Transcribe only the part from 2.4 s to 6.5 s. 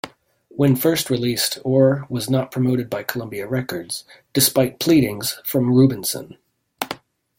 promoted by Columbia Records, despite pleadings from Rubinson.